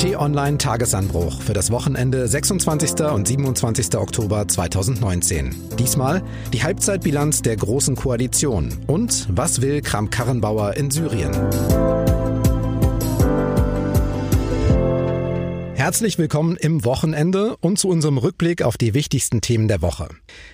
[0.00, 3.02] T-Online Tagesanbruch für das Wochenende 26.
[3.12, 3.94] und 27.
[3.98, 5.54] Oktober 2019.
[5.78, 6.22] Diesmal
[6.54, 11.34] die Halbzeitbilanz der Großen Koalition und was will Kram-Karrenbauer in Syrien?
[15.74, 20.08] Herzlich willkommen im Wochenende und zu unserem Rückblick auf die wichtigsten Themen der Woche.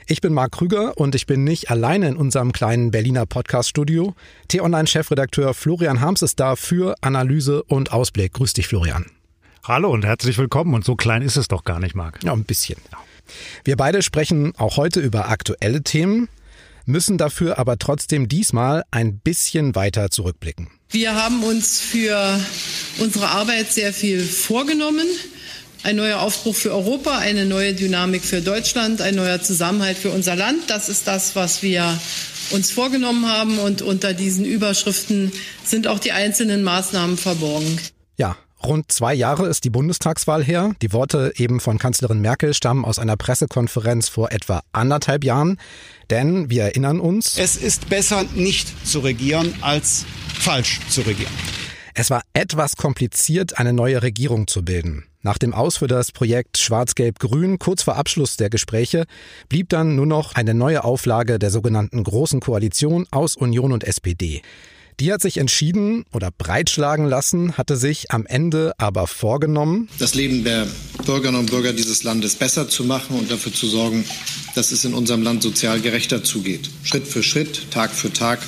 [0.08, 4.14] Ich bin Marc Krüger und ich bin nicht alleine in unserem kleinen Berliner Podcast-Studio.
[4.48, 8.32] T-Online-Chefredakteur Florian Harms ist da für Analyse und Ausblick.
[8.32, 9.06] Grüß dich, Florian.
[9.68, 10.74] Hallo und herzlich willkommen.
[10.74, 12.22] Und so klein ist es doch gar nicht, Marc.
[12.22, 12.78] Ja, ein bisschen.
[13.64, 16.28] Wir beide sprechen auch heute über aktuelle Themen,
[16.84, 20.68] müssen dafür aber trotzdem diesmal ein bisschen weiter zurückblicken.
[20.90, 22.38] Wir haben uns für
[22.98, 25.06] unsere Arbeit sehr viel vorgenommen.
[25.82, 30.36] Ein neuer Aufbruch für Europa, eine neue Dynamik für Deutschland, ein neuer Zusammenhalt für unser
[30.36, 30.70] Land.
[30.70, 31.98] Das ist das, was wir
[32.50, 33.58] uns vorgenommen haben.
[33.58, 35.32] Und unter diesen Überschriften
[35.64, 37.80] sind auch die einzelnen Maßnahmen verborgen.
[38.16, 40.72] Ja, Rund zwei Jahre ist die Bundestagswahl her.
[40.82, 45.58] Die Worte eben von Kanzlerin Merkel stammen aus einer Pressekonferenz vor etwa anderthalb Jahren.
[46.10, 47.38] Denn wir erinnern uns.
[47.38, 50.04] Es ist besser, nicht zu regieren, als
[50.38, 51.32] falsch zu regieren.
[51.94, 55.04] Es war etwas kompliziert, eine neue Regierung zu bilden.
[55.22, 59.06] Nach dem Aus für das Projekt Schwarz-Gelb-Grün kurz vor Abschluss der Gespräche
[59.48, 64.42] blieb dann nur noch eine neue Auflage der sogenannten Großen Koalition aus Union und SPD.
[64.98, 70.42] Die hat sich entschieden oder breitschlagen lassen, hatte sich am Ende aber vorgenommen, das Leben
[70.42, 70.66] der
[71.04, 74.06] Bürgerinnen und Bürger dieses Landes besser zu machen und dafür zu sorgen,
[74.54, 76.70] dass es in unserem Land sozial gerechter zugeht.
[76.82, 78.40] Schritt für Schritt, Tag für Tag.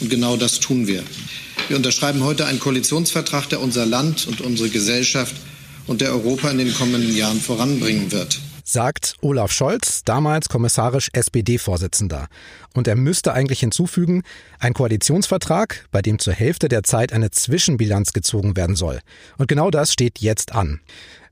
[0.00, 1.04] Und genau das tun wir.
[1.68, 5.36] Wir unterschreiben heute einen Koalitionsvertrag, der unser Land und unsere Gesellschaft
[5.86, 12.28] und der Europa in den kommenden Jahren voranbringen wird sagt Olaf Scholz, damals kommissarisch SPD-Vorsitzender.
[12.74, 14.22] Und er müsste eigentlich hinzufügen,
[14.58, 19.00] ein Koalitionsvertrag, bei dem zur Hälfte der Zeit eine Zwischenbilanz gezogen werden soll.
[19.38, 20.80] Und genau das steht jetzt an.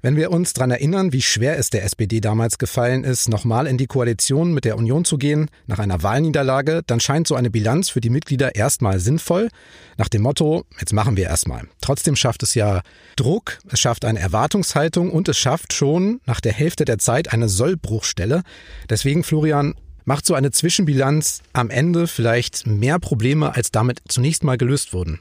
[0.02, 3.76] Wenn wir uns daran erinnern, wie schwer es der SPD damals gefallen ist, nochmal in
[3.76, 7.90] die Koalition mit der Union zu gehen, nach einer Wahlniederlage, dann scheint so eine Bilanz
[7.90, 9.50] für die Mitglieder erstmal sinnvoll,
[9.98, 11.68] nach dem Motto, jetzt machen wir erstmal.
[11.82, 12.80] Trotzdem schafft es ja
[13.16, 17.50] Druck, es schafft eine Erwartungshaltung und es schafft schon nach der Hälfte der Zeit eine
[17.50, 18.42] Sollbruchstelle.
[18.88, 19.74] Deswegen, Florian,
[20.06, 25.20] macht so eine Zwischenbilanz am Ende vielleicht mehr Probleme, als damit zunächst mal gelöst wurden.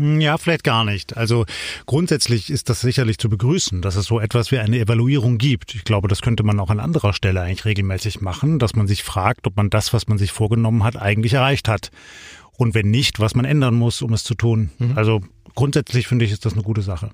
[0.00, 1.18] Hm, ja, vielleicht gar nicht.
[1.18, 1.44] Also
[1.84, 5.74] grundsätzlich ist das sicherlich zu begrüßen, dass es so etwas wie eine Evaluierung gibt.
[5.74, 9.02] Ich glaube, das könnte man auch an anderer Stelle eigentlich regelmäßig machen, dass man sich
[9.02, 11.90] fragt, ob man das, was man sich vorgenommen hat, eigentlich erreicht hat.
[12.56, 14.70] Und wenn nicht, was man ändern muss, um es zu tun.
[14.78, 14.96] Mhm.
[14.96, 15.20] Also
[15.54, 17.10] grundsätzlich finde ich, ist das eine gute Sache.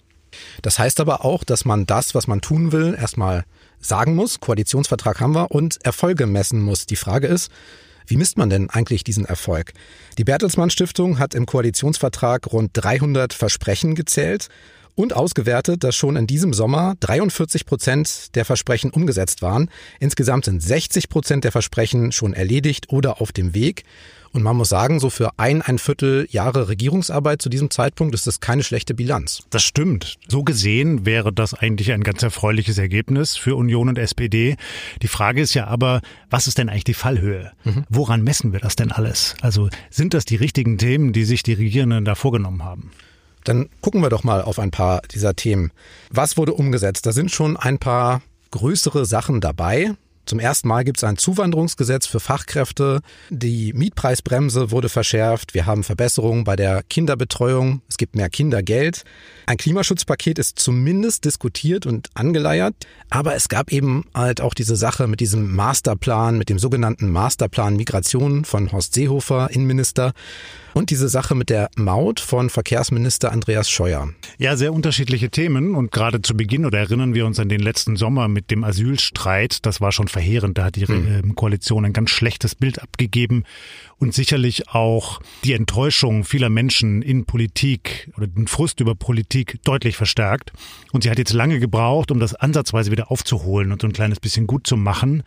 [0.62, 3.44] Das heißt aber auch, dass man das, was man tun will, erstmal
[3.80, 4.38] sagen muss.
[4.38, 6.86] Koalitionsvertrag haben wir und Erfolge messen muss.
[6.86, 7.50] Die Frage ist,
[8.06, 9.72] wie misst man denn eigentlich diesen Erfolg?
[10.18, 14.48] Die Bertelsmann Stiftung hat im Koalitionsvertrag rund 300 Versprechen gezählt
[14.96, 19.70] und ausgewertet, dass schon in diesem Sommer 43 Prozent der Versprechen umgesetzt waren.
[20.00, 23.84] Insgesamt sind 60 Prozent der Versprechen schon erledigt oder auf dem Weg.
[24.36, 28.26] Und man muss sagen, so für ein, ein Viertel Jahre Regierungsarbeit zu diesem Zeitpunkt ist
[28.26, 29.42] das keine schlechte Bilanz.
[29.48, 30.18] Das stimmt.
[30.28, 34.56] So gesehen wäre das eigentlich ein ganz erfreuliches Ergebnis für Union und SPD.
[35.00, 37.52] Die Frage ist ja aber, was ist denn eigentlich die Fallhöhe?
[37.64, 37.84] Mhm.
[37.88, 39.36] Woran messen wir das denn alles?
[39.40, 42.90] Also sind das die richtigen Themen, die sich die Regierenden da vorgenommen haben?
[43.44, 45.72] Dann gucken wir doch mal auf ein paar dieser Themen.
[46.10, 47.06] Was wurde umgesetzt?
[47.06, 48.20] Da sind schon ein paar
[48.50, 49.94] größere Sachen dabei.
[50.26, 53.00] Zum ersten Mal gibt es ein Zuwanderungsgesetz für Fachkräfte.
[53.30, 55.54] Die Mietpreisbremse wurde verschärft.
[55.54, 57.80] Wir haben Verbesserungen bei der Kinderbetreuung.
[57.88, 59.04] Es gibt mehr Kindergeld.
[59.46, 62.74] Ein Klimaschutzpaket ist zumindest diskutiert und angeleiert.
[63.08, 67.76] Aber es gab eben halt auch diese Sache mit diesem Masterplan, mit dem sogenannten Masterplan
[67.76, 70.12] Migration von Horst Seehofer, Innenminister.
[70.76, 74.10] Und diese Sache mit der Maut von Verkehrsminister Andreas Scheuer.
[74.36, 75.74] Ja, sehr unterschiedliche Themen.
[75.74, 79.64] Und gerade zu Beginn oder erinnern wir uns an den letzten Sommer mit dem Asylstreit.
[79.64, 80.58] Das war schon verheerend.
[80.58, 81.34] Da hat die mhm.
[81.34, 83.44] Koalition ein ganz schlechtes Bild abgegeben
[83.98, 89.96] und sicherlich auch die Enttäuschung vieler Menschen in Politik oder den Frust über Politik deutlich
[89.96, 90.52] verstärkt.
[90.92, 94.20] Und sie hat jetzt lange gebraucht, um das ansatzweise wieder aufzuholen und so ein kleines
[94.20, 95.22] bisschen gut zu machen.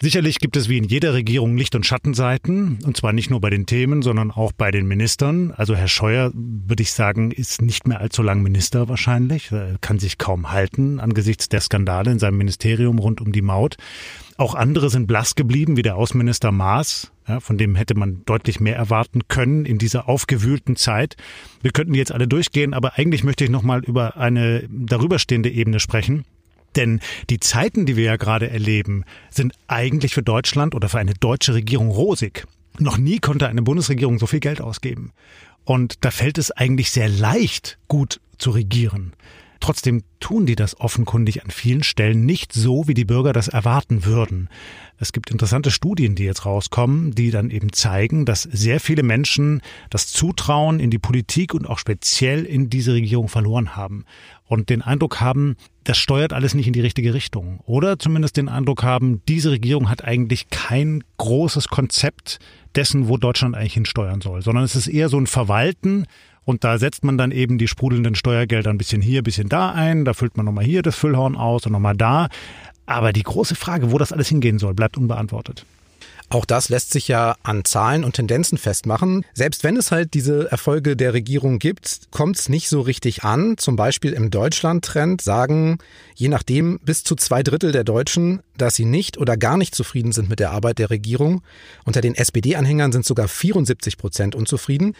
[0.00, 3.50] Sicherlich gibt es wie in jeder Regierung Licht- und Schattenseiten, und zwar nicht nur bei
[3.50, 5.50] den Themen, sondern auch bei den Ministern.
[5.52, 9.98] Also Herr Scheuer, würde ich sagen, ist nicht mehr allzu lang Minister wahrscheinlich, er kann
[9.98, 13.76] sich kaum halten angesichts der Skandale in seinem Ministerium rund um die Maut.
[14.36, 18.60] Auch andere sind blass geblieben, wie der Außenminister Maas, ja, von dem hätte man deutlich
[18.60, 21.16] mehr erwarten können in dieser aufgewühlten Zeit.
[21.62, 26.24] Wir könnten jetzt alle durchgehen, aber eigentlich möchte ich nochmal über eine darüberstehende Ebene sprechen.
[26.76, 27.00] Denn
[27.30, 31.54] die Zeiten, die wir ja gerade erleben, sind eigentlich für Deutschland oder für eine deutsche
[31.54, 32.46] Regierung rosig.
[32.78, 35.12] Noch nie konnte eine Bundesregierung so viel Geld ausgeben.
[35.64, 39.12] Und da fällt es eigentlich sehr leicht, gut zu regieren.
[39.64, 44.04] Trotzdem tun die das offenkundig an vielen Stellen nicht so, wie die Bürger das erwarten
[44.04, 44.50] würden.
[44.98, 49.62] Es gibt interessante Studien, die jetzt rauskommen, die dann eben zeigen, dass sehr viele Menschen
[49.88, 54.04] das Zutrauen in die Politik und auch speziell in diese Regierung verloren haben
[54.44, 57.60] und den Eindruck haben, das steuert alles nicht in die richtige Richtung.
[57.64, 62.38] Oder zumindest den Eindruck haben, diese Regierung hat eigentlich kein großes Konzept
[62.74, 66.04] dessen, wo Deutschland eigentlich hinsteuern soll, sondern es ist eher so ein Verwalten
[66.44, 69.70] und da setzt man dann eben die sprudelnden Steuergelder ein bisschen hier, ein bisschen da
[69.70, 70.04] ein.
[70.04, 72.28] Da füllt man nochmal hier das Füllhorn aus und nochmal da.
[72.86, 75.64] Aber die große Frage, wo das alles hingehen soll, bleibt unbeantwortet.
[76.30, 79.24] Auch das lässt sich ja an Zahlen und Tendenzen festmachen.
[79.34, 83.56] Selbst wenn es halt diese Erfolge der Regierung gibt, kommt es nicht so richtig an.
[83.58, 85.78] Zum Beispiel im Deutschland-Trend sagen
[86.14, 90.12] je nachdem bis zu zwei Drittel der Deutschen, dass sie nicht oder gar nicht zufrieden
[90.12, 91.42] sind mit der Arbeit der Regierung.
[91.84, 94.94] Unter den SPD-Anhängern sind sogar 74 Prozent unzufrieden.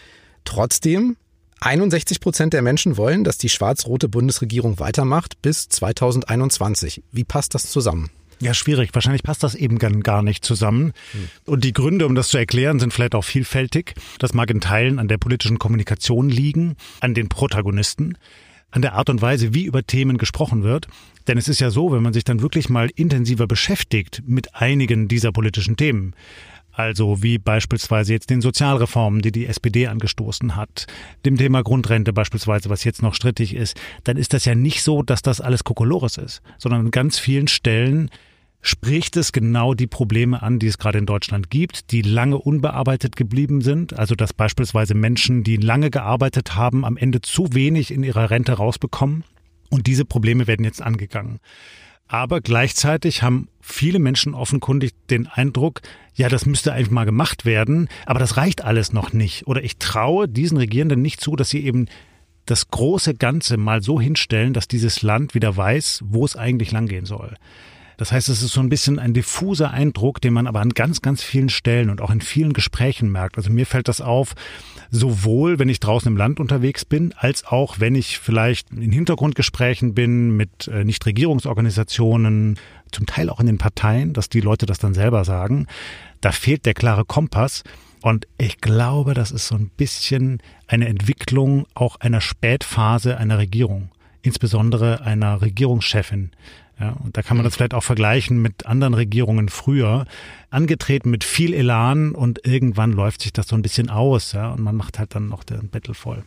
[0.45, 1.17] Trotzdem
[1.61, 7.03] 61 Prozent der Menschen wollen, dass die schwarz-rote Bundesregierung weitermacht bis 2021.
[7.11, 8.09] Wie passt das zusammen?
[8.41, 8.89] Ja, schwierig.
[8.93, 10.93] Wahrscheinlich passt das eben gar nicht zusammen.
[11.11, 11.29] Hm.
[11.45, 13.95] Und die Gründe, um das zu erklären, sind vielleicht auch vielfältig.
[14.19, 18.17] Das mag in Teilen an der politischen Kommunikation liegen, an den Protagonisten,
[18.71, 20.87] an der Art und Weise, wie über Themen gesprochen wird.
[21.27, 25.07] Denn es ist ja so, wenn man sich dann wirklich mal intensiver beschäftigt mit einigen
[25.07, 26.13] dieser politischen Themen,
[26.75, 30.87] also wie beispielsweise jetzt den Sozialreformen, die die SPD angestoßen hat,
[31.25, 35.01] dem Thema Grundrente beispielsweise, was jetzt noch strittig ist, dann ist das ja nicht so,
[35.01, 38.09] dass das alles Kokolores ist, sondern an ganz vielen Stellen
[38.61, 43.15] spricht es genau die Probleme an, die es gerade in Deutschland gibt, die lange unbearbeitet
[43.15, 43.97] geblieben sind.
[43.97, 48.53] Also dass beispielsweise Menschen, die lange gearbeitet haben, am Ende zu wenig in ihrer Rente
[48.53, 49.23] rausbekommen.
[49.69, 51.39] Und diese Probleme werden jetzt angegangen.
[52.07, 55.81] Aber gleichzeitig haben viele Menschen offenkundig den Eindruck,
[56.13, 59.47] ja, das müsste einfach mal gemacht werden, aber das reicht alles noch nicht.
[59.47, 61.87] Oder ich traue diesen Regierenden nicht zu, dass sie eben
[62.45, 67.05] das große Ganze mal so hinstellen, dass dieses Land wieder weiß, wo es eigentlich langgehen
[67.05, 67.35] soll.
[67.97, 71.01] Das heißt, es ist so ein bisschen ein diffuser Eindruck, den man aber an ganz,
[71.01, 73.37] ganz vielen Stellen und auch in vielen Gesprächen merkt.
[73.37, 74.33] Also mir fällt das auf,
[74.91, 79.93] sowohl wenn ich draußen im Land unterwegs bin, als auch wenn ich vielleicht in Hintergrundgesprächen
[79.93, 82.57] bin mit äh, Nichtregierungsorganisationen,
[82.91, 85.67] zum Teil auch in den Parteien, dass die Leute das dann selber sagen.
[86.21, 87.63] Da fehlt der klare Kompass.
[88.01, 93.89] Und ich glaube, das ist so ein bisschen eine Entwicklung auch einer Spätphase einer Regierung,
[94.21, 96.31] insbesondere einer Regierungschefin.
[96.79, 100.05] Ja, und da kann man das vielleicht auch vergleichen mit anderen Regierungen früher.
[100.49, 104.61] Angetreten mit viel Elan und irgendwann läuft sich das so ein bisschen aus, ja, und
[104.61, 106.23] man macht halt dann noch den Bettel voll.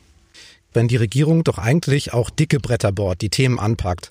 [0.73, 4.11] Wenn die Regierung doch eigentlich auch dicke Bretter bohrt, die Themen anpackt,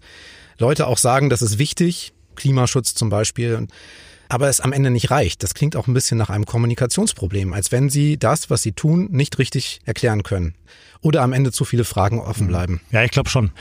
[0.60, 3.68] Leute auch sagen, das ist wichtig, Klimaschutz zum Beispiel,
[4.30, 5.44] aber es am Ende nicht reicht.
[5.44, 9.08] Das klingt auch ein bisschen nach einem Kommunikationsproblem, als wenn sie das, was sie tun,
[9.12, 10.54] nicht richtig erklären können.
[11.02, 12.50] Oder am Ende zu viele Fragen offen mhm.
[12.50, 12.82] bleiben.
[12.92, 13.52] Ja, ich glaube schon.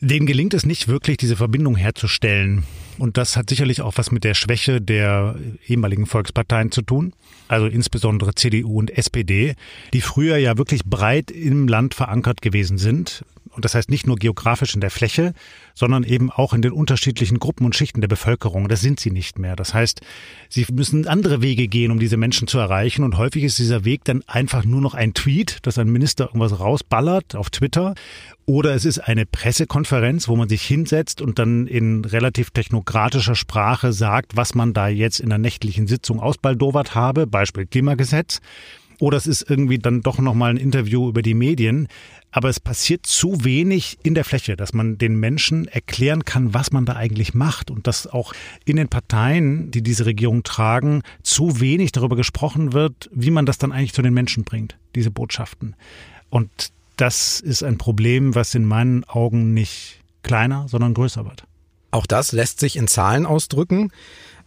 [0.00, 2.64] Denen gelingt es nicht wirklich, diese Verbindung herzustellen.
[2.98, 7.12] Und das hat sicherlich auch was mit der Schwäche der ehemaligen Volksparteien zu tun.
[7.48, 9.54] Also insbesondere CDU und SPD,
[9.92, 13.24] die früher ja wirklich breit im Land verankert gewesen sind.
[13.56, 15.32] Und das heißt nicht nur geografisch in der Fläche,
[15.74, 18.68] sondern eben auch in den unterschiedlichen Gruppen und Schichten der Bevölkerung.
[18.68, 19.56] Das sind sie nicht mehr.
[19.56, 20.02] Das heißt,
[20.50, 23.02] sie müssen andere Wege gehen, um diese Menschen zu erreichen.
[23.02, 26.60] Und häufig ist dieser Weg dann einfach nur noch ein Tweet, dass ein Minister irgendwas
[26.60, 27.94] rausballert auf Twitter.
[28.44, 33.94] Oder es ist eine Pressekonferenz, wo man sich hinsetzt und dann in relativ technokratischer Sprache
[33.94, 38.40] sagt, was man da jetzt in der nächtlichen Sitzung ausbaldowert habe, Beispiel Klimagesetz.
[38.98, 41.88] Oder es ist irgendwie dann doch nochmal ein Interview über die Medien.
[42.30, 46.72] Aber es passiert zu wenig in der Fläche, dass man den Menschen erklären kann, was
[46.72, 48.32] man da eigentlich macht und dass auch
[48.64, 53.58] in den Parteien, die diese Regierung tragen, zu wenig darüber gesprochen wird, wie man das
[53.58, 55.76] dann eigentlich zu den Menschen bringt, diese Botschaften.
[56.28, 61.44] Und das ist ein Problem, was in meinen Augen nicht kleiner, sondern größer wird.
[61.90, 63.90] Auch das lässt sich in Zahlen ausdrücken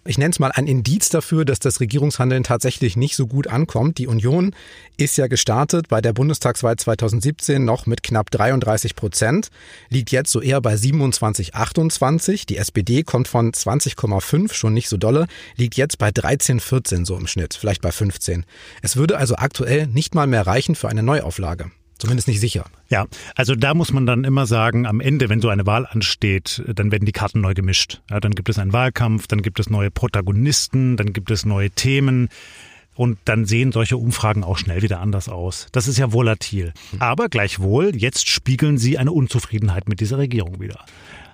[0.06, 3.98] ich nenne es mal ein Indiz dafür, dass das Regierungshandeln tatsächlich nicht so gut ankommt.
[3.98, 4.56] Die Union
[4.98, 9.50] ist ja gestartet bei der Bundestagswahl 2017 noch mit knapp 33 Prozent,
[9.90, 12.46] liegt jetzt so eher bei 27, 28.
[12.46, 15.28] Die SPD kommt von 20,5, schon nicht so dolle,
[15.58, 18.46] liegt jetzt bei 13, 14 so im Schnitt, vielleicht bei 15.
[18.82, 21.72] Es würde also aktuell nicht mal mehr reichen für eine Neuauflage.
[22.00, 22.66] Zumindest nicht sicher.
[22.90, 26.64] Ja, also da muss man dann immer sagen, am Ende, wenn so eine Wahl ansteht,
[26.66, 28.02] dann werden die Karten neu gemischt.
[28.10, 31.70] Ja, dann gibt es einen Wahlkampf, dann gibt es neue Protagonisten, dann gibt es neue
[31.70, 32.30] Themen.
[32.96, 35.68] Und dann sehen solche Umfragen auch schnell wieder anders aus.
[35.72, 36.74] Das ist ja volatil.
[37.00, 40.84] Aber gleichwohl, jetzt spiegeln sie eine Unzufriedenheit mit dieser Regierung wieder.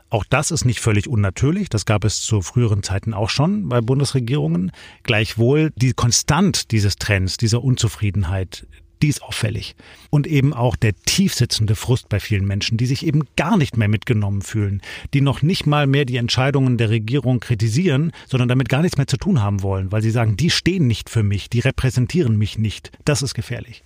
[0.10, 1.69] Auch das ist nicht völlig unnatürlich.
[1.69, 4.72] Das gab es zu früheren Zeiten auch schon bei Bundesregierungen.
[5.03, 8.67] Gleichwohl die Konstant dieses Trends, dieser Unzufriedenheit,
[9.05, 9.75] die ist auffällig.
[10.09, 13.88] Und eben auch der tiefsitzende Frust bei vielen Menschen, die sich eben gar nicht mehr
[13.88, 14.81] mitgenommen fühlen,
[15.13, 19.05] die noch nicht mal mehr die Entscheidungen der Regierung kritisieren, sondern damit gar nichts mehr
[19.05, 22.57] zu tun haben wollen, weil sie sagen, die stehen nicht für mich, die repräsentieren mich
[22.57, 22.91] nicht.
[23.05, 23.83] Das ist gefährlich.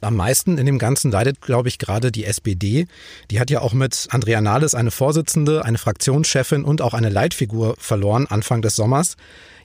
[0.00, 2.86] Am meisten in dem Ganzen leidet, glaube ich, gerade die SPD.
[3.30, 7.74] Die hat ja auch mit Andrea Nahles eine Vorsitzende, eine Fraktionschefin und auch eine Leitfigur
[7.78, 9.16] verloren Anfang des Sommers.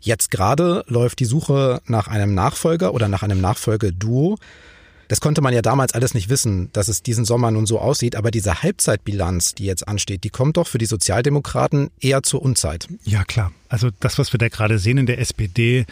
[0.01, 4.37] Jetzt gerade läuft die Suche nach einem Nachfolger oder nach einem Nachfolgeduo.
[5.09, 8.15] Das konnte man ja damals alles nicht wissen, dass es diesen Sommer nun so aussieht.
[8.15, 12.87] Aber diese Halbzeitbilanz, die jetzt ansteht, die kommt doch für die Sozialdemokraten eher zur Unzeit.
[13.05, 13.51] Ja, klar.
[13.69, 15.87] Also das, was wir da gerade sehen in der SPD,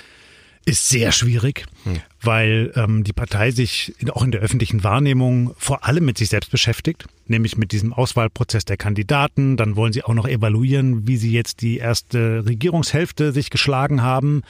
[0.66, 2.02] ist sehr schwierig, hm.
[2.22, 6.30] weil ähm, die Partei sich in, auch in der öffentlichen Wahrnehmung vor allem mit sich
[6.30, 9.58] selbst beschäftigt, nämlich mit diesem Auswahlprozess der Kandidaten.
[9.58, 14.44] Dann wollen sie auch noch evaluieren, wie sie jetzt die erste Regierungshälfte sich geschlagen haben.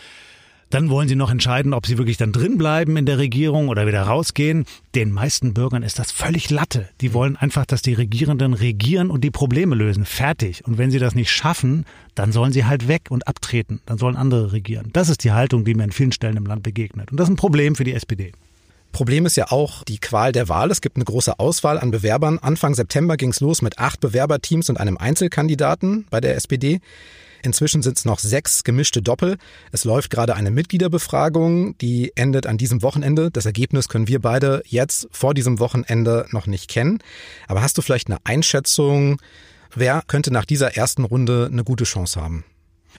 [0.69, 3.87] Dann wollen sie noch entscheiden, ob sie wirklich dann drin bleiben in der Regierung oder
[3.87, 4.65] wieder rausgehen.
[4.95, 6.89] Den meisten Bürgern ist das völlig Latte.
[6.99, 10.03] Die wollen einfach, dass die Regierenden regieren und die Probleme lösen.
[10.03, 10.65] Fertig.
[10.65, 13.79] Und wenn sie das nicht schaffen, dann sollen sie halt weg und abtreten.
[13.85, 14.89] Dann sollen andere regieren.
[14.91, 17.11] Das ist die Haltung, die mir an vielen Stellen im Land begegnet.
[17.11, 18.33] Und das ist ein Problem für die SPD.
[18.91, 20.71] Problem ist ja auch die Qual der Wahl.
[20.71, 22.39] Es gibt eine große Auswahl an Bewerbern.
[22.39, 26.79] Anfang September ging es los mit acht Bewerberteams und einem Einzelkandidaten bei der SPD.
[27.43, 29.37] Inzwischen sind es noch sechs gemischte Doppel.
[29.71, 33.31] Es läuft gerade eine Mitgliederbefragung, die endet an diesem Wochenende.
[33.31, 36.99] Das Ergebnis können wir beide jetzt vor diesem Wochenende noch nicht kennen.
[37.47, 39.21] Aber hast du vielleicht eine Einschätzung,
[39.73, 42.43] wer könnte nach dieser ersten Runde eine gute Chance haben?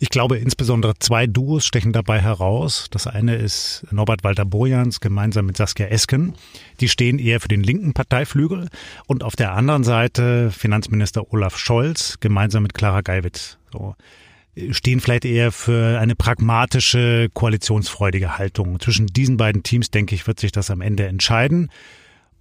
[0.00, 2.86] Ich glaube, insbesondere zwei Duos stechen dabei heraus.
[2.92, 6.34] Das eine ist Norbert Walter Bojans gemeinsam mit Saskia Esken.
[6.78, 8.68] Die stehen eher für den linken Parteiflügel.
[9.06, 13.58] Und auf der anderen Seite Finanzminister Olaf Scholz gemeinsam mit Clara Geiwitz.
[13.72, 13.96] So
[14.70, 18.80] stehen vielleicht eher für eine pragmatische, koalitionsfreudige Haltung.
[18.80, 21.70] Zwischen diesen beiden Teams, denke ich, wird sich das am Ende entscheiden.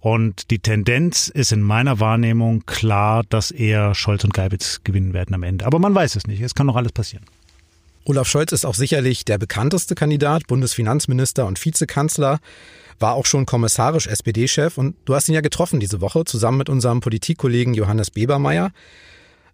[0.00, 5.34] Und die Tendenz ist in meiner Wahrnehmung klar, dass eher Scholz und Geibitz gewinnen werden
[5.34, 5.66] am Ende.
[5.66, 6.40] Aber man weiß es nicht.
[6.40, 7.24] Es kann noch alles passieren.
[8.04, 12.38] Olaf Scholz ist auch sicherlich der bekannteste Kandidat, Bundesfinanzminister und Vizekanzler,
[12.98, 16.68] war auch schon kommissarisch SPD-Chef und du hast ihn ja getroffen diese Woche zusammen mit
[16.68, 18.70] unserem Politikkollegen Johannes Bebermeier.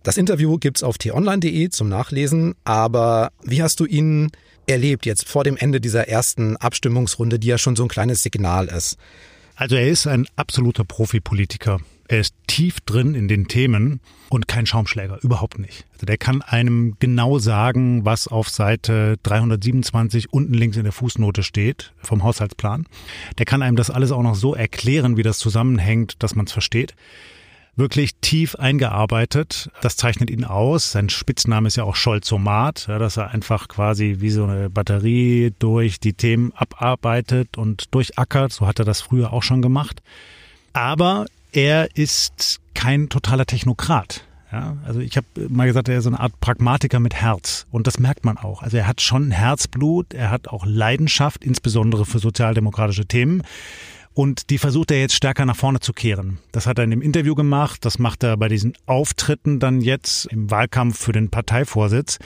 [0.05, 4.31] Das Interview gibt's auf t-online.de zum Nachlesen, aber wie hast du ihn
[4.67, 8.67] erlebt jetzt vor dem Ende dieser ersten Abstimmungsrunde, die ja schon so ein kleines Signal
[8.67, 8.99] ist?
[9.57, 11.81] Also er ist ein absoluter Profipolitiker.
[12.07, 15.87] Er ist tief drin in den Themen und kein Schaumschläger, überhaupt nicht.
[15.95, 21.43] Also der kann einem genau sagen, was auf Seite 327 unten links in der Fußnote
[21.43, 22.85] steht vom Haushaltsplan.
[23.39, 26.53] Der kann einem das alles auch noch so erklären, wie das zusammenhängt, dass man es
[26.53, 26.95] versteht
[27.77, 29.71] wirklich tief eingearbeitet.
[29.81, 30.93] Das zeichnet ihn aus.
[30.93, 35.53] Sein Spitzname ist ja auch Scholzomat, ja, dass er einfach quasi wie so eine Batterie
[35.59, 38.53] durch die Themen abarbeitet und durchackert.
[38.53, 40.03] So hat er das früher auch schon gemacht.
[40.73, 44.25] Aber er ist kein totaler Technokrat.
[44.53, 47.89] Ja, also ich habe mal gesagt, er ist so eine Art Pragmatiker mit Herz und
[47.89, 48.63] das merkt man auch.
[48.63, 53.43] Also er hat schon Herzblut, er hat auch Leidenschaft, insbesondere für sozialdemokratische Themen.
[54.15, 56.39] Und die versucht er jetzt stärker nach vorne zu kehren.
[56.53, 60.27] Das hat er in dem Interview gemacht, das macht er bei diesen Auftritten dann jetzt
[60.27, 62.19] im Wahlkampf für den Parteivorsitz.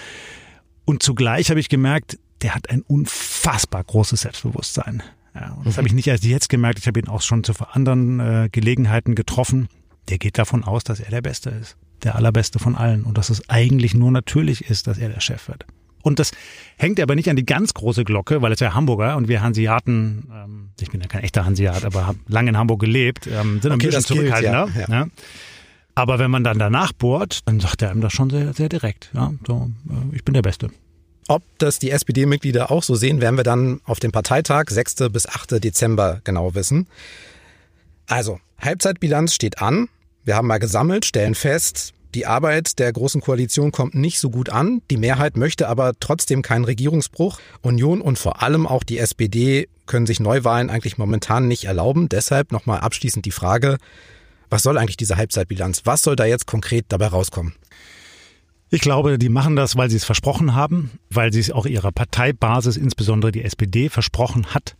[0.84, 5.02] Und zugleich habe ich gemerkt, der hat ein unfassbar großes Selbstbewusstsein.
[5.34, 5.78] Ja, und das mhm.
[5.78, 9.14] habe ich nicht erst jetzt gemerkt, ich habe ihn auch schon zu anderen äh, Gelegenheiten
[9.14, 9.68] getroffen.
[10.08, 11.76] Der geht davon aus, dass er der Beste ist.
[12.02, 13.04] Der allerbeste von allen.
[13.04, 15.66] Und dass es eigentlich nur natürlich ist, dass er der Chef wird.
[16.02, 16.32] Und das
[16.76, 20.28] hängt aber nicht an die ganz große Glocke, weil es ja Hamburger und wir Hanseaten,
[20.32, 23.72] ähm, ich bin ja kein echter Hanseat, aber habe lange in Hamburg gelebt, ähm, sind
[23.72, 24.68] okay, ein bisschen zurückhaltender.
[24.76, 24.88] Ja.
[24.88, 25.06] Ja.
[25.94, 29.10] Aber wenn man dann danach bohrt, dann sagt er einem das schon sehr, sehr direkt.
[29.14, 30.70] Ja, so, äh, ich bin der Beste.
[31.26, 35.10] Ob das die SPD-Mitglieder auch so sehen, werden wir dann auf dem Parteitag 6.
[35.10, 35.62] bis 8.
[35.62, 36.86] Dezember genau wissen.
[38.06, 39.88] Also, Halbzeitbilanz steht an.
[40.24, 44.48] Wir haben mal gesammelt, stellen fest, die Arbeit der Großen Koalition kommt nicht so gut
[44.48, 44.82] an.
[44.90, 47.38] Die Mehrheit möchte aber trotzdem keinen Regierungsbruch.
[47.62, 52.08] Union und vor allem auch die SPD können sich Neuwahlen eigentlich momentan nicht erlauben.
[52.08, 53.78] Deshalb nochmal abschließend die Frage,
[54.50, 55.82] was soll eigentlich diese Halbzeitbilanz?
[55.84, 57.54] Was soll da jetzt konkret dabei rauskommen?
[58.68, 61.92] Ich glaube, die machen das, weil sie es versprochen haben, weil sie es auch ihrer
[61.92, 64.74] Parteibasis, insbesondere die SPD, versprochen hat.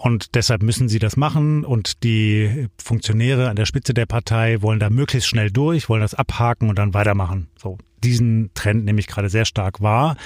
[0.00, 4.78] Und deshalb müssen sie das machen und die Funktionäre an der Spitze der Partei wollen
[4.78, 7.48] da möglichst schnell durch, wollen das abhaken und dann weitermachen.
[7.56, 10.16] So, diesen Trend nehme ich gerade sehr stark wahr.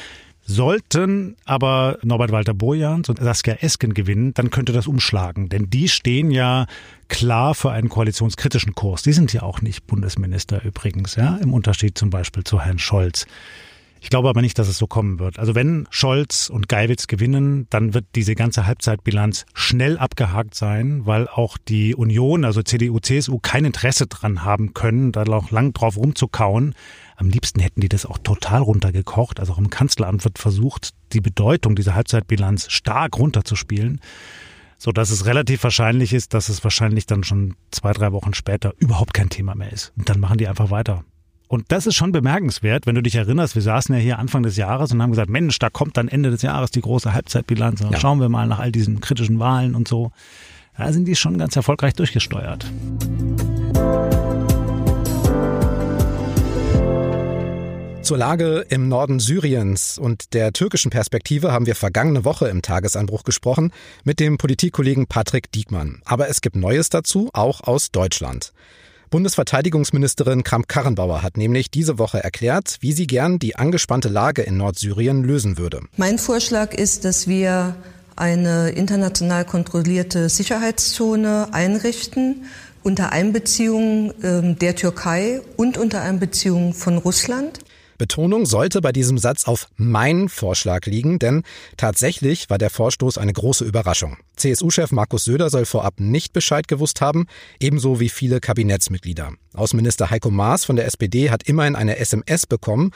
[0.45, 5.49] Sollten aber Norbert Walter Bojans und Saskia Esken gewinnen, dann könnte das umschlagen.
[5.49, 6.67] Denn die stehen ja
[7.09, 9.03] klar für einen koalitionskritischen Kurs.
[9.03, 13.27] Die sind ja auch nicht Bundesminister übrigens, ja, im Unterschied zum Beispiel zu Herrn Scholz.
[14.03, 15.39] Ich glaube aber nicht, dass es so kommen wird.
[15.39, 21.29] Also wenn Scholz und Geiwitz gewinnen, dann wird diese ganze Halbzeitbilanz schnell abgehakt sein, weil
[21.29, 25.97] auch die Union, also CDU, CSU, kein Interesse dran haben können, da noch lang drauf
[25.97, 26.75] rumzukauen.
[27.15, 29.39] Am liebsten hätten die das auch total runtergekocht.
[29.39, 34.01] Also auch im Kanzleramt wird versucht, die Bedeutung dieser Halbzeitbilanz stark runterzuspielen,
[34.79, 38.75] so dass es relativ wahrscheinlich ist, dass es wahrscheinlich dann schon zwei, drei Wochen später
[38.79, 39.93] überhaupt kein Thema mehr ist.
[39.97, 41.05] Und dann machen die einfach weiter.
[41.53, 44.57] Und das ist schon bemerkenswert, wenn du dich erinnerst, wir saßen ja hier Anfang des
[44.57, 47.81] Jahres und haben gesagt, Mensch, da kommt dann Ende des Jahres die große Halbzeitbilanz.
[47.83, 48.01] Ja.
[48.01, 50.13] schauen wir mal nach all diesen kritischen Wahlen und so.
[50.79, 52.65] Da sind die schon ganz erfolgreich durchgesteuert.
[58.01, 63.25] Zur Lage im Norden Syriens und der türkischen Perspektive haben wir vergangene Woche im Tagesanbruch
[63.25, 63.73] gesprochen
[64.05, 66.01] mit dem Politikkollegen Patrick Diekmann.
[66.07, 68.55] Aber es gibt Neues dazu, auch aus Deutschland.
[69.13, 75.23] Bundesverteidigungsministerin Kramp-Karrenbauer hat nämlich diese Woche erklärt, wie sie gern die angespannte Lage in Nordsyrien
[75.23, 75.81] lösen würde.
[75.99, 77.77] Mein Vorschlag ist, dass wir
[78.17, 82.47] eine international kontrollierte Sicherheitszone einrichten
[82.83, 87.59] unter Einbeziehung äh, der Türkei und unter Einbeziehung von Russland.
[88.03, 91.45] Betonung sollte bei diesem Satz auf mein Vorschlag liegen, denn
[91.77, 94.17] tatsächlich war der Vorstoß eine große Überraschung.
[94.35, 97.27] CSU-Chef Markus Söder soll vorab nicht Bescheid gewusst haben,
[97.61, 99.35] ebenso wie viele Kabinettsmitglieder.
[99.55, 102.91] Außenminister Heiko Maas von der SPD hat immerhin eine SMS bekommen.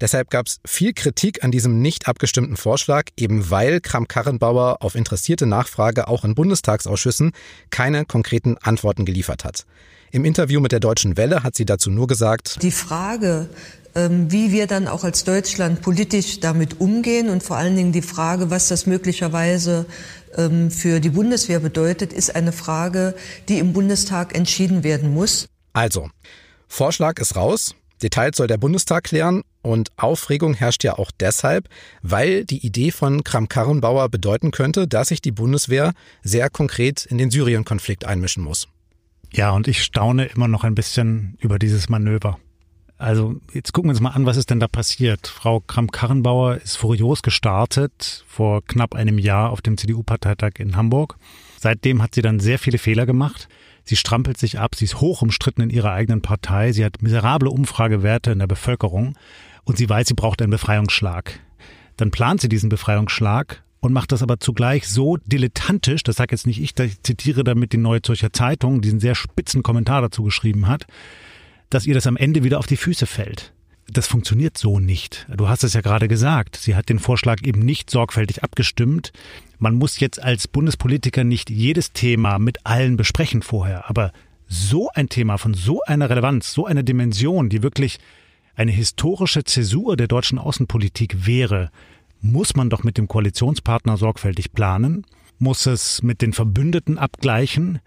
[0.00, 5.46] Deshalb gab es viel Kritik an diesem nicht abgestimmten Vorschlag, eben weil Kram-Karrenbauer auf interessierte
[5.46, 7.30] Nachfrage auch in Bundestagsausschüssen
[7.70, 9.66] keine konkreten Antworten geliefert hat.
[10.10, 13.50] Im Interview mit der Deutschen Welle hat sie dazu nur gesagt, die Frage,
[14.28, 18.50] wie wir dann auch als Deutschland politisch damit umgehen und vor allen Dingen die Frage,
[18.50, 19.86] was das möglicherweise
[20.36, 23.14] ähm, für die Bundeswehr bedeutet, ist eine Frage,
[23.48, 25.48] die im Bundestag entschieden werden muss.
[25.72, 26.08] Also,
[26.68, 27.74] Vorschlag ist raus.
[28.02, 31.68] Details soll der Bundestag klären und Aufregung herrscht ja auch deshalb,
[32.02, 37.30] weil die Idee von Kram-Karrenbauer bedeuten könnte, dass sich die Bundeswehr sehr konkret in den
[37.30, 38.68] Syrien-Konflikt einmischen muss.
[39.32, 42.38] Ja, und ich staune immer noch ein bisschen über dieses Manöver.
[42.98, 45.28] Also jetzt gucken wir uns mal an, was ist denn da passiert.
[45.28, 51.16] Frau Kramp-Karrenbauer ist furios gestartet vor knapp einem Jahr auf dem CDU-Parteitag in Hamburg.
[51.60, 53.48] Seitdem hat sie dann sehr viele Fehler gemacht.
[53.84, 57.48] Sie strampelt sich ab, sie ist hoch umstritten in ihrer eigenen Partei, sie hat miserable
[57.48, 59.16] Umfragewerte in der Bevölkerung
[59.64, 61.40] und sie weiß, sie braucht einen Befreiungsschlag.
[61.96, 66.46] Dann plant sie diesen Befreiungsschlag und macht das aber zugleich so dilettantisch, das sage jetzt
[66.46, 70.22] nicht ich, ich zitiere damit die Neue Zürcher Zeitung, die einen sehr spitzen Kommentar dazu
[70.22, 70.86] geschrieben hat,
[71.70, 73.52] dass ihr das am Ende wieder auf die Füße fällt.
[73.90, 75.26] Das funktioniert so nicht.
[75.34, 76.56] Du hast es ja gerade gesagt.
[76.56, 79.12] Sie hat den Vorschlag eben nicht sorgfältig abgestimmt.
[79.58, 83.88] Man muss jetzt als Bundespolitiker nicht jedes Thema mit allen besprechen vorher.
[83.88, 84.12] Aber
[84.46, 87.98] so ein Thema von so einer Relevanz, so einer Dimension, die wirklich
[88.56, 91.70] eine historische Zäsur der deutschen Außenpolitik wäre,
[92.20, 95.06] muss man doch mit dem Koalitionspartner sorgfältig planen,
[95.38, 97.78] muss es mit den Verbündeten abgleichen,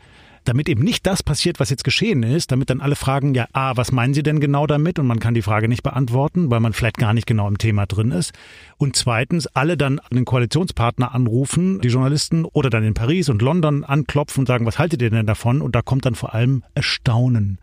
[0.43, 3.73] damit eben nicht das passiert, was jetzt geschehen ist, damit dann alle fragen, ja, ah,
[3.75, 4.97] was meinen Sie denn genau damit?
[4.97, 7.85] Und man kann die Frage nicht beantworten, weil man vielleicht gar nicht genau im Thema
[7.85, 8.33] drin ist.
[8.77, 13.83] Und zweitens, alle dann den Koalitionspartner anrufen, die Journalisten, oder dann in Paris und London
[13.83, 15.61] anklopfen und sagen, was haltet ihr denn davon?
[15.61, 17.59] Und da kommt dann vor allem Erstaunen,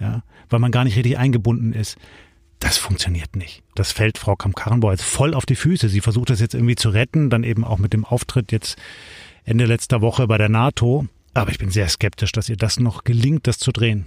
[0.00, 1.98] ja, weil man gar nicht richtig eingebunden ist.
[2.58, 3.62] Das funktioniert nicht.
[3.74, 5.90] Das fällt Frau Kamp-Karrenbauer jetzt voll auf die Füße.
[5.90, 8.78] Sie versucht das jetzt irgendwie zu retten, dann eben auch mit dem Auftritt jetzt
[9.44, 11.06] Ende letzter Woche bei der NATO.
[11.34, 14.06] Aber ich bin sehr skeptisch, dass ihr das noch gelingt, das zu drehen.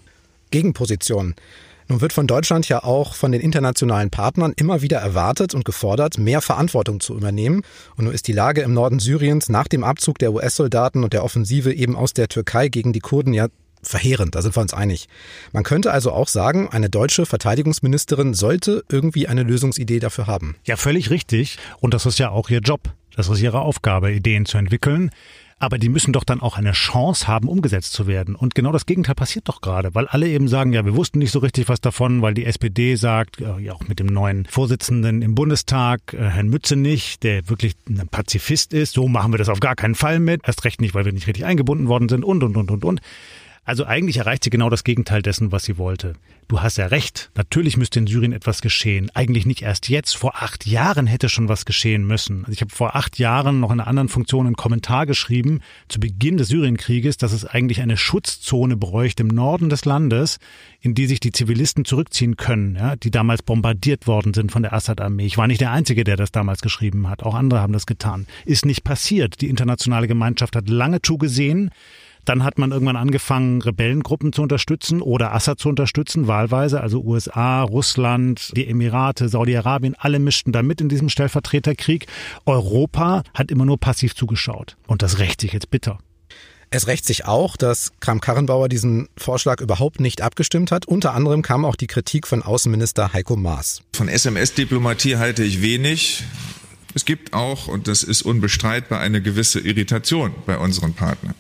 [0.52, 1.36] Gegenposition.
[1.90, 6.18] Nun wird von Deutschland ja auch von den internationalen Partnern immer wieder erwartet und gefordert,
[6.18, 7.64] mehr Verantwortung zu übernehmen.
[7.96, 11.24] Und nun ist die Lage im Norden Syriens nach dem Abzug der US-Soldaten und der
[11.24, 13.48] Offensive eben aus der Türkei gegen die Kurden ja
[13.84, 15.08] verheerend, da sind wir uns einig.
[15.54, 20.56] Man könnte also auch sagen, eine deutsche Verteidigungsministerin sollte irgendwie eine Lösungsidee dafür haben.
[20.66, 21.58] Ja, völlig richtig.
[21.80, 22.82] Und das ist ja auch ihr Job.
[23.16, 25.12] Das ist ihre Aufgabe, Ideen zu entwickeln
[25.60, 28.36] aber die müssen doch dann auch eine Chance haben, umgesetzt zu werden.
[28.36, 31.32] Und genau das Gegenteil passiert doch gerade, weil alle eben sagen, ja, wir wussten nicht
[31.32, 35.34] so richtig was davon, weil die SPD sagt, ja auch mit dem neuen Vorsitzenden im
[35.34, 39.76] Bundestag, äh, Herrn Mützenich, der wirklich ein Pazifist ist, so machen wir das auf gar
[39.76, 42.56] keinen Fall mit, erst recht nicht, weil wir nicht richtig eingebunden worden sind und, und,
[42.56, 43.02] und, und, und.
[43.68, 46.14] Also eigentlich erreicht sie genau das Gegenteil dessen, was sie wollte.
[46.48, 47.32] Du hast ja recht.
[47.36, 49.12] Natürlich müsste in Syrien etwas geschehen.
[49.14, 50.16] Eigentlich nicht erst jetzt.
[50.16, 52.46] Vor acht Jahren hätte schon was geschehen müssen.
[52.46, 56.00] Also ich habe vor acht Jahren noch in einer anderen Funktion einen Kommentar geschrieben, zu
[56.00, 60.40] Beginn des Syrienkrieges, dass es eigentlich eine Schutzzone bräuchte im Norden des Landes,
[60.80, 64.72] in die sich die Zivilisten zurückziehen können, ja, die damals bombardiert worden sind von der
[64.72, 65.26] Assad-Armee.
[65.26, 67.22] Ich war nicht der Einzige, der das damals geschrieben hat.
[67.22, 68.28] Auch andere haben das getan.
[68.46, 69.42] Ist nicht passiert.
[69.42, 71.72] Die internationale Gemeinschaft hat lange zugesehen
[72.28, 76.82] Dann hat man irgendwann angefangen, Rebellengruppen zu unterstützen oder Assad zu unterstützen, wahlweise.
[76.82, 82.06] Also USA, Russland, die Emirate, Saudi-Arabien, alle mischten da mit in diesem Stellvertreterkrieg.
[82.46, 84.76] Europa hat immer nur passiv zugeschaut.
[84.88, 86.00] Und das rächt sich jetzt bitter.
[86.70, 90.86] Es rächt sich auch, dass Kram-Karrenbauer diesen Vorschlag überhaupt nicht abgestimmt hat.
[90.86, 93.84] Unter anderem kam auch die Kritik von Außenminister Heiko Maas.
[93.96, 96.26] Von SMS-Diplomatie halte ich wenig.
[96.94, 101.36] Es gibt auch, und das ist unbestreitbar, eine gewisse Irritation bei unseren Partnern.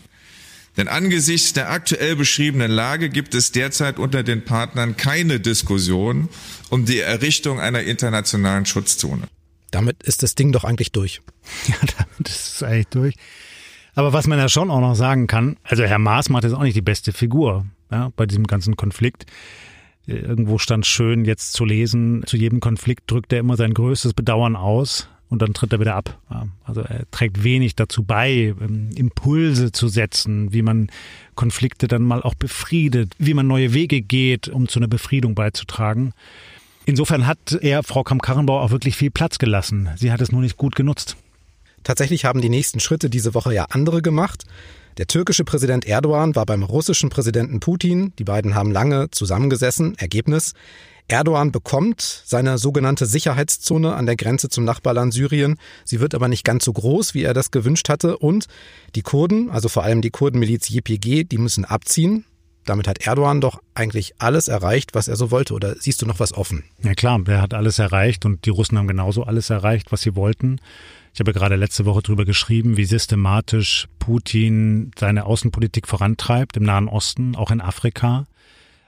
[0.77, 6.29] Denn angesichts der aktuell beschriebenen Lage gibt es derzeit unter den Partnern keine Diskussion
[6.69, 9.23] um die Errichtung einer internationalen Schutzzone.
[9.71, 11.21] Damit ist das Ding doch eigentlich durch.
[11.67, 13.15] Ja, damit ist es eigentlich durch.
[13.95, 16.61] Aber was man ja schon auch noch sagen kann, also Herr Maas macht jetzt auch
[16.61, 19.25] nicht die beste Figur ja, bei diesem ganzen Konflikt.
[20.05, 24.55] Irgendwo stand schön jetzt zu lesen, zu jedem Konflikt drückt er immer sein größtes Bedauern
[24.55, 26.19] aus und dann tritt er wieder ab.
[26.63, 30.89] Also er trägt wenig dazu bei, ähm, Impulse zu setzen, wie man
[31.35, 36.13] Konflikte dann mal auch befriedet, wie man neue Wege geht, um zu einer Befriedung beizutragen.
[36.85, 39.89] Insofern hat er Frau Kamm-Karrenbauer auch wirklich viel Platz gelassen.
[39.97, 41.17] Sie hat es nur nicht gut genutzt.
[41.83, 44.45] Tatsächlich haben die nächsten Schritte diese Woche ja andere gemacht.
[44.97, 48.13] Der türkische Präsident Erdogan war beim russischen Präsidenten Putin.
[48.17, 49.95] Die beiden haben lange zusammengesessen.
[49.97, 50.53] Ergebnis.
[51.09, 55.57] Erdogan bekommt seine sogenannte Sicherheitszone an der Grenze zum Nachbarland Syrien.
[55.85, 58.17] Sie wird aber nicht ganz so groß, wie er das gewünscht hatte.
[58.17, 58.47] Und
[58.95, 62.25] die Kurden, also vor allem die Kurdenmiliz YPG, die müssen abziehen.
[62.65, 65.53] Damit hat Erdogan doch eigentlich alles erreicht, was er so wollte.
[65.53, 66.65] Oder siehst du noch was offen?
[66.83, 70.17] Ja klar, er hat alles erreicht und die Russen haben genauso alles erreicht, was sie
[70.17, 70.59] wollten.
[71.13, 76.89] Ich habe gerade letzte Woche darüber geschrieben, wie systematisch Putin seine Außenpolitik vorantreibt im Nahen
[76.89, 78.25] Osten, auch in Afrika.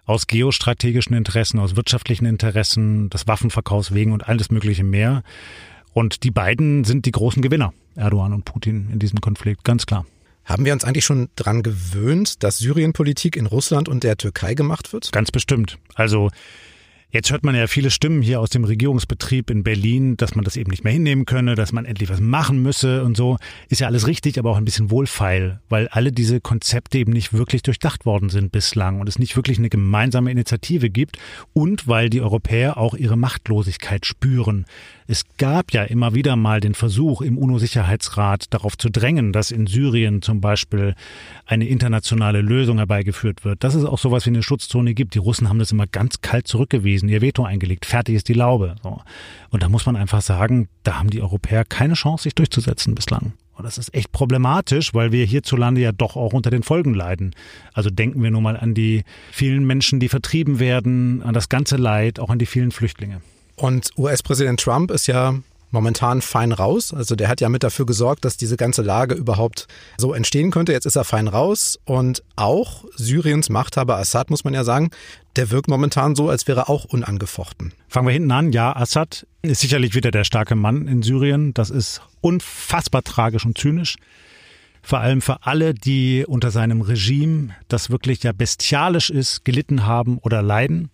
[0.09, 5.21] Aus geostrategischen Interessen, aus wirtschaftlichen Interessen, des Waffenverkaufs wegen und alles mögliche mehr.
[5.93, 10.07] Und die beiden sind die großen Gewinner, Erdogan und Putin in diesem Konflikt, ganz klar.
[10.45, 14.93] Haben wir uns eigentlich schon dran gewöhnt, dass Syrienpolitik in Russland und der Türkei gemacht
[14.93, 15.11] wird?
[15.11, 15.77] Ganz bestimmt.
[15.93, 16.31] Also
[17.11, 20.55] Jetzt hört man ja viele Stimmen hier aus dem Regierungsbetrieb in Berlin, dass man das
[20.55, 23.37] eben nicht mehr hinnehmen könne, dass man endlich was machen müsse und so.
[23.67, 27.33] Ist ja alles richtig, aber auch ein bisschen wohlfeil, weil alle diese Konzepte eben nicht
[27.33, 31.17] wirklich durchdacht worden sind bislang und es nicht wirklich eine gemeinsame Initiative gibt
[31.51, 34.67] und weil die Europäer auch ihre Machtlosigkeit spüren.
[35.11, 39.65] Es gab ja immer wieder mal den Versuch im UNO-Sicherheitsrat darauf zu drängen, dass in
[39.65, 40.93] Syrien zum Beispiel
[41.47, 45.15] eine internationale Lösung herbeigeführt wird, dass es auch sowas wie eine Schutzzone gibt.
[45.15, 48.75] Die Russen haben das immer ganz kalt zurückgewiesen, ihr Veto eingelegt, fertig ist die Laube.
[48.83, 49.01] So.
[49.49, 53.33] Und da muss man einfach sagen, da haben die Europäer keine Chance, sich durchzusetzen bislang.
[53.55, 57.33] Und das ist echt problematisch, weil wir hierzulande ja doch auch unter den Folgen leiden.
[57.73, 61.77] Also denken wir nur mal an die vielen Menschen, die vertrieben werden, an das ganze
[61.77, 63.21] Leid, auch an die vielen Flüchtlinge.
[63.59, 65.35] Und US-Präsident Trump ist ja
[65.71, 66.93] momentan fein raus.
[66.93, 69.67] Also der hat ja mit dafür gesorgt, dass diese ganze Lage überhaupt
[69.97, 70.71] so entstehen könnte.
[70.71, 71.77] Jetzt ist er fein raus.
[71.83, 74.91] Und auch Syriens Machthaber Assad, muss man ja sagen,
[75.35, 77.73] der wirkt momentan so, als wäre er auch unangefochten.
[77.89, 78.53] Fangen wir hinten an.
[78.53, 81.53] Ja, Assad ist sicherlich wieder der starke Mann in Syrien.
[81.53, 83.97] Das ist unfassbar tragisch und zynisch.
[84.81, 90.17] Vor allem für alle, die unter seinem Regime, das wirklich ja bestialisch ist, gelitten haben
[90.19, 90.89] oder leiden.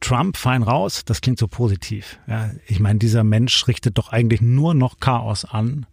[0.00, 2.18] Trump fein raus, das klingt so positiv.
[2.26, 5.86] Ja, ich meine, dieser Mensch richtet doch eigentlich nur noch Chaos an.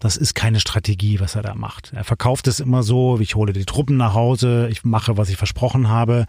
[0.00, 1.92] Das ist keine Strategie, was er da macht.
[1.94, 5.36] Er verkauft es immer so, ich hole die Truppen nach Hause, ich mache, was ich
[5.36, 6.26] versprochen habe.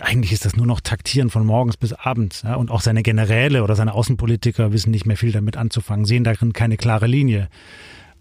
[0.00, 2.42] Eigentlich ist das nur noch Taktieren von morgens bis abends.
[2.42, 6.24] Ja, und auch seine Generäle oder seine Außenpolitiker wissen nicht mehr viel damit anzufangen, sehen
[6.24, 7.48] darin keine klare Linie.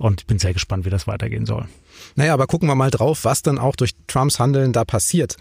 [0.03, 1.65] Und ich bin sehr gespannt, wie das weitergehen soll.
[2.17, 5.37] Naja, aber gucken wir mal drauf, was dann auch durch Trumps Handeln da passiert.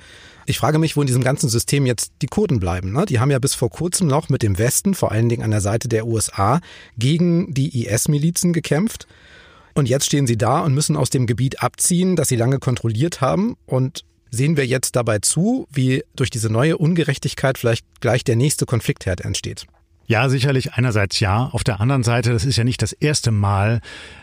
[0.46, 2.92] Ich frage mich, wo in diesem ganzen System jetzt die Kurden bleiben.
[2.92, 3.05] Ne?
[3.05, 5.62] Die haben ja bis vor kurzem noch mit dem Westen, vor allen Dingen an der
[5.62, 6.61] Seite der USA,
[6.96, 9.09] gegen die IS-Milizen gekämpft.
[9.75, 13.20] Und jetzt stehen sie da und müssen aus dem Gebiet abziehen, das sie lange kontrolliert
[13.20, 13.57] haben.
[13.66, 18.64] Und sehen wir jetzt dabei zu, wie durch diese neue Ungerechtigkeit vielleicht gleich der nächste
[18.64, 19.66] Konfliktherd entsteht.
[20.07, 21.46] Ja, sicherlich einerseits ja.
[21.46, 23.81] Auf der anderen Seite, das ist ja nicht das erste Mal,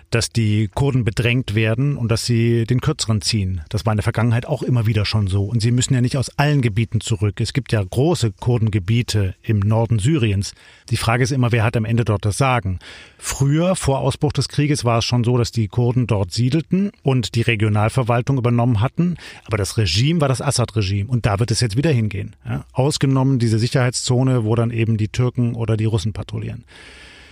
[0.10, 3.62] dass die Kurden bedrängt werden und dass sie den Kürzeren ziehen.
[3.70, 5.46] Das war in der Vergangenheit auch immer wieder schon so.
[5.46, 7.40] Und sie müssen ja nicht aus allen Gebieten zurück.
[7.40, 10.54] Es gibt ja große Kurdengebiete im Norden Syriens.
[10.90, 12.80] Die Frage ist immer, wer hat am Ende dort das Sagen?
[13.18, 17.36] Früher, vor Ausbruch des Krieges, war es schon so, dass die Kurden dort siedelten und
[17.36, 19.18] die Regionalverwaltung übernommen hatten.
[19.46, 21.10] Aber das Regime war das Assad-Regime.
[21.10, 22.36] Und da wird es jetzt wieder hingehen.
[22.46, 22.66] Ja?
[22.74, 26.66] Ausgenommen diese Sicherheitszone, wo dann eben die Türken oder die Russen patrouillieren.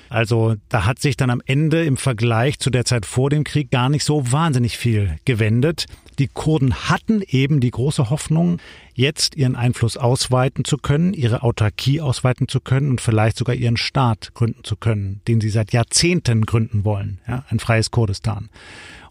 [0.09, 3.71] Also da hat sich dann am Ende im Vergleich zu der Zeit vor dem Krieg
[3.71, 5.85] gar nicht so wahnsinnig viel gewendet.
[6.19, 8.59] Die Kurden hatten eben die große Hoffnung,
[8.95, 13.77] jetzt ihren Einfluss ausweiten zu können, ihre Autarkie ausweiten zu können und vielleicht sogar ihren
[13.77, 18.49] Staat gründen zu können, den sie seit Jahrzehnten gründen wollen, ja, ein freies Kurdistan.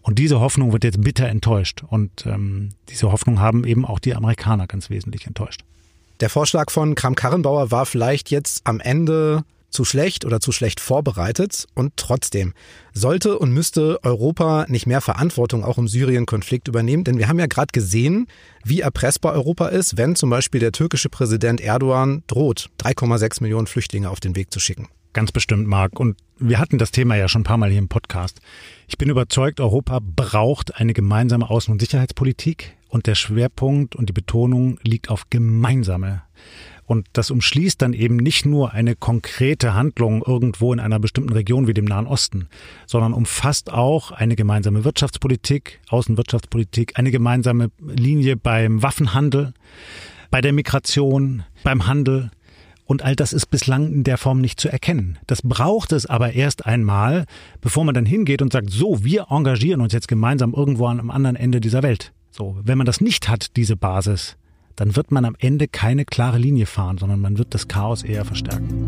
[0.01, 1.83] Und diese Hoffnung wird jetzt bitter enttäuscht.
[1.85, 5.61] Und ähm, diese Hoffnung haben eben auch die Amerikaner ganz wesentlich enttäuscht.
[6.21, 9.43] Der Vorschlag von Kram-Karrenbauer war vielleicht jetzt am Ende
[9.77, 12.55] zu schlecht oder zu schlecht vorbereitet und trotzdem
[12.93, 17.45] sollte und müsste Europa nicht mehr Verantwortung auch im Syrien-Konflikt übernehmen, denn wir haben ja
[17.45, 18.25] gerade gesehen,
[18.63, 24.09] wie erpressbar Europa ist, wenn zum Beispiel der türkische Präsident Erdogan droht, 3,6 Millionen Flüchtlinge
[24.09, 24.87] auf den Weg zu schicken.
[25.13, 25.99] Ganz bestimmt, Marc.
[25.99, 28.39] Und wir hatten das Thema ja schon ein paar Mal hier im Podcast.
[28.87, 34.13] Ich bin überzeugt, Europa braucht eine gemeinsame Außen- und Sicherheitspolitik und der Schwerpunkt und die
[34.13, 36.23] Betonung liegt auf gemeinsame
[36.87, 41.67] und das umschließt dann eben nicht nur eine konkrete Handlung irgendwo in einer bestimmten Region
[41.67, 42.47] wie dem Nahen Osten,
[42.85, 49.53] sondern umfasst auch eine gemeinsame Wirtschaftspolitik, Außenwirtschaftspolitik, eine gemeinsame Linie beim Waffenhandel,
[50.31, 52.31] bei der Migration, beim Handel.
[52.85, 55.19] Und all das ist bislang in der Form nicht zu erkennen.
[55.27, 57.25] Das braucht es aber erst einmal,
[57.59, 61.35] bevor man dann hingeht und sagt, so, wir engagieren uns jetzt gemeinsam irgendwo am anderen
[61.35, 62.13] Ende dieser Welt.
[62.31, 64.37] So, wenn man das nicht hat, diese Basis,
[64.77, 68.23] dann wird man am Ende keine klare Linie fahren, sondern man wird das Chaos eher
[68.23, 68.85] verstärken.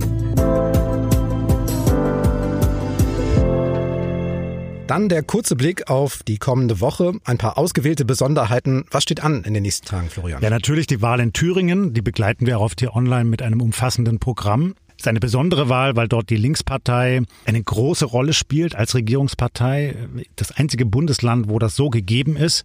[4.85, 7.13] Dann der kurze Blick auf die kommende Woche.
[7.23, 8.85] Ein paar ausgewählte Besonderheiten.
[8.91, 10.41] Was steht an in den nächsten Tagen, Florian?
[10.41, 11.93] Ja, natürlich die Wahl in Thüringen.
[11.93, 14.75] Die begleiten wir auch auf T-Online mit einem umfassenden Programm.
[14.89, 19.95] Es ist eine besondere Wahl, weil dort die Linkspartei eine große Rolle spielt als Regierungspartei.
[20.35, 22.63] Das einzige Bundesland, wo das so gegeben ist.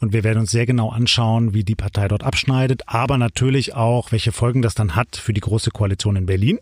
[0.00, 4.12] Und wir werden uns sehr genau anschauen, wie die Partei dort abschneidet, aber natürlich auch,
[4.12, 6.58] welche Folgen das dann hat für die Große Koalition in Berlin.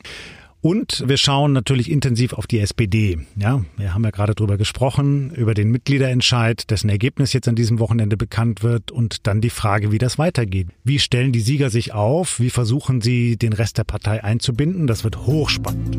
[0.65, 3.19] Und wir schauen natürlich intensiv auf die SPD.
[3.37, 7.81] Ja, wir haben ja gerade drüber gesprochen, über den Mitgliederentscheid, dessen Ergebnis jetzt an diesem
[7.81, 10.69] Wochenende bekannt wird und dann die Frage, wie das weitergeht.
[10.83, 12.41] Wie stellen die Sieger sich auf?
[12.41, 14.87] Wie versuchen sie, den Rest der Partei einzubinden?
[14.87, 15.99] Das wird hochspannend.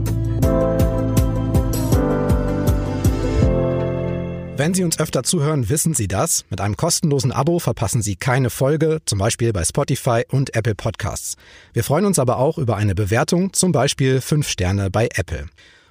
[4.57, 6.45] Wenn Sie uns öfter zuhören, wissen Sie das.
[6.49, 11.35] Mit einem kostenlosen Abo verpassen Sie keine Folge, zum Beispiel bei Spotify und Apple Podcasts.
[11.73, 15.47] Wir freuen uns aber auch über eine Bewertung, zum Beispiel 5 Sterne bei Apple.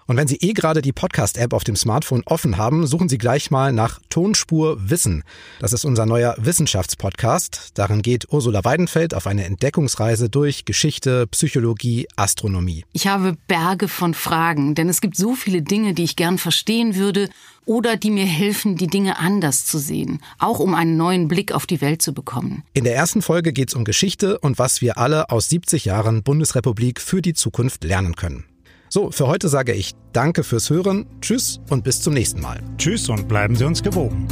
[0.07, 3.51] Und wenn Sie eh gerade die Podcast-App auf dem Smartphone offen haben, suchen Sie gleich
[3.51, 5.25] mal nach Tonspur Wissen.
[5.61, 7.71] Das ist unser neuer Wissenschaftspodcast.
[7.75, 12.85] Darin geht Ursula Weidenfeld auf eine Entdeckungsreise durch Geschichte, Psychologie, Astronomie.
[12.93, 16.97] Ich habe Berge von Fragen, denn es gibt so viele Dinge, die ich gern verstehen
[16.97, 17.31] würde
[17.65, 21.67] oder die mir helfen, die Dinge anders zu sehen, auch um einen neuen Blick auf
[21.67, 22.63] die Welt zu bekommen.
[22.75, 26.23] In der ersten Folge geht es um Geschichte und was wir alle aus 70 Jahren
[26.23, 28.45] Bundesrepublik für die Zukunft lernen können.
[28.89, 32.61] So, für heute sage ich Danke fürs Hören, Tschüss und bis zum nächsten Mal.
[32.79, 34.29] Tschüss und bleiben Sie uns gewogen.